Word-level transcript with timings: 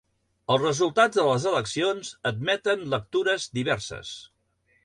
Els 0.53 0.63
resultats 0.63 1.19
de 1.19 1.25
les 1.27 1.45
eleccions 1.51 2.11
admeten 2.31 2.85
lectures 2.97 3.49
diverses. 3.59 4.19